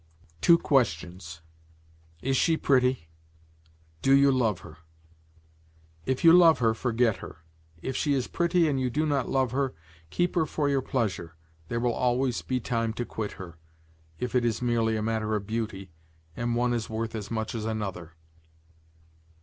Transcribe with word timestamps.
"Two 0.41 0.57
questions: 0.57 1.41
Is 2.23 2.35
she 2.35 2.57
pretty? 2.57 3.07
Do 4.01 4.15
you 4.15 4.31
love 4.31 4.61
her? 4.61 4.79
If 6.07 6.23
you 6.23 6.33
love 6.33 6.57
her, 6.57 6.73
forget 6.73 7.17
her; 7.17 7.43
if 7.83 7.95
she 7.95 8.15
is 8.15 8.27
pretty 8.27 8.67
and 8.67 8.79
you 8.79 8.89
do 8.89 9.05
not 9.05 9.29
love 9.29 9.51
her, 9.51 9.75
keep 10.09 10.33
her 10.33 10.47
for 10.47 10.67
your 10.67 10.81
pleasure; 10.81 11.35
there 11.67 11.79
will 11.79 11.93
always 11.93 12.41
be 12.41 12.59
time 12.59 12.93
to 12.93 13.05
leave 13.15 13.33
her, 13.33 13.59
if 14.17 14.33
it 14.33 14.43
is 14.43 14.59
merely 14.59 14.95
a 14.97 15.03
matter 15.03 15.35
of 15.35 15.45
beauty, 15.45 15.91
and 16.35 16.55
one 16.55 16.73
is 16.73 16.89
worth 16.89 17.13
as 17.13 17.29
much 17.29 17.53
as 17.53 17.65
another." 17.65 18.13